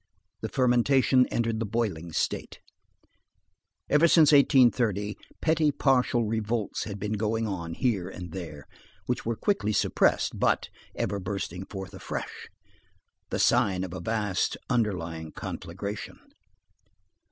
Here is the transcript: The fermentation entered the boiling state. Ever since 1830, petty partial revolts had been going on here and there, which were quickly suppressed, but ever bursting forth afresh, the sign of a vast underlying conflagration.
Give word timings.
The 0.41 0.49
fermentation 0.49 1.27
entered 1.27 1.59
the 1.59 1.65
boiling 1.67 2.11
state. 2.11 2.59
Ever 3.87 4.07
since 4.07 4.31
1830, 4.31 5.15
petty 5.41 5.71
partial 5.71 6.25
revolts 6.25 6.85
had 6.85 6.97
been 6.97 7.11
going 7.13 7.45
on 7.47 7.75
here 7.75 8.09
and 8.09 8.31
there, 8.31 8.65
which 9.05 9.27
were 9.27 9.35
quickly 9.35 9.71
suppressed, 9.71 10.39
but 10.39 10.69
ever 10.95 11.19
bursting 11.19 11.67
forth 11.67 11.93
afresh, 11.93 12.49
the 13.29 13.37
sign 13.37 13.83
of 13.83 13.93
a 13.93 13.99
vast 14.01 14.57
underlying 14.71 15.33
conflagration. 15.33 16.17